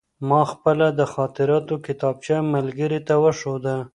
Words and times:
ما 0.29 0.41
خپله 0.51 0.87
د 0.99 1.01
خاطراتو 1.13 1.75
کتابچه 1.85 2.35
ملګري 2.53 2.99
ته 3.07 3.13
وښوده. 3.23 3.75